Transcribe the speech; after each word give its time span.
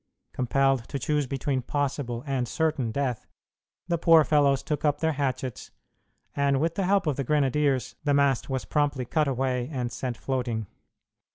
Compelled 0.33 0.85
to 0.87 0.97
choose 0.97 1.27
between 1.27 1.61
possible 1.61 2.23
and 2.25 2.47
certain 2.47 2.91
death, 2.91 3.27
the 3.87 3.99
poor 3.99 4.23
fellows 4.23 4.63
took 4.63 4.83
up 4.83 4.97
their 4.99 5.11
hatchets, 5.11 5.69
and 6.35 6.59
with 6.59 6.73
the 6.73 6.85
help 6.85 7.05
of 7.05 7.17
the 7.17 7.23
grenadiers, 7.23 7.93
the 8.03 8.15
mast 8.15 8.49
was 8.49 8.65
promptly 8.65 9.05
cut 9.05 9.27
away 9.27 9.69
and 9.71 9.91
sent 9.91 10.17
floating. 10.17 10.65